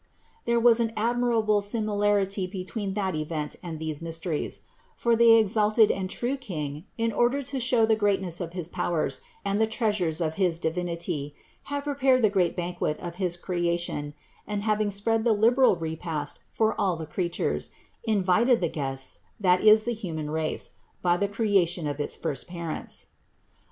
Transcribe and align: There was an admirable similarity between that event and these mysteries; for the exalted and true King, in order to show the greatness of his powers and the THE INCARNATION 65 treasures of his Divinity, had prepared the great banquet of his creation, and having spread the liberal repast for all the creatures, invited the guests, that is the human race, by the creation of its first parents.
There 0.45 0.59
was 0.59 0.79
an 0.79 0.93
admirable 0.97 1.61
similarity 1.61 2.47
between 2.47 2.95
that 2.95 3.13
event 3.15 3.55
and 3.61 3.77
these 3.77 4.01
mysteries; 4.01 4.61
for 4.95 5.15
the 5.15 5.35
exalted 5.35 5.91
and 5.91 6.09
true 6.09 6.37
King, 6.37 6.85
in 6.97 7.11
order 7.13 7.43
to 7.43 7.59
show 7.59 7.85
the 7.85 7.95
greatness 7.95 8.41
of 8.41 8.53
his 8.53 8.67
powers 8.67 9.19
and 9.45 9.61
the 9.61 9.67
THE 9.67 9.71
INCARNATION 9.73 10.07
65 10.07 10.07
treasures 10.17 10.21
of 10.25 10.33
his 10.39 10.57
Divinity, 10.57 11.35
had 11.65 11.83
prepared 11.83 12.23
the 12.23 12.31
great 12.31 12.55
banquet 12.55 12.99
of 12.99 13.17
his 13.21 13.37
creation, 13.37 14.15
and 14.47 14.63
having 14.63 14.89
spread 14.89 15.23
the 15.23 15.33
liberal 15.33 15.75
repast 15.75 16.39
for 16.49 16.73
all 16.81 16.95
the 16.95 17.05
creatures, 17.05 17.69
invited 18.03 18.59
the 18.59 18.69
guests, 18.69 19.19
that 19.39 19.61
is 19.61 19.83
the 19.83 19.93
human 19.93 20.31
race, 20.31 20.77
by 21.03 21.15
the 21.15 21.27
creation 21.27 21.85
of 21.85 21.99
its 21.99 22.17
first 22.17 22.47
parents. 22.47 23.09